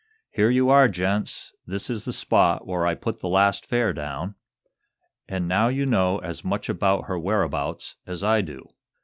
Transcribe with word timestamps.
"Here 0.31 0.49
you 0.49 0.71
are, 0.71 0.85
young 0.85 0.93
gents. 0.93 1.53
This 1.67 1.87
is 1.87 2.05
the 2.05 2.11
spot 2.13 2.65
where 2.65 2.87
I 2.87 2.95
put 2.95 3.21
the 3.21 3.27
last 3.29 3.67
fare 3.67 3.93
down. 3.93 4.33
An' 5.29 5.47
now 5.47 5.67
you 5.67 5.85
know 5.85 6.17
as 6.17 6.43
much 6.43 6.69
about 6.69 7.05
her 7.05 7.19
whereabouts 7.19 7.97
as 8.07 8.23
I 8.23 8.41
do." 8.41 8.67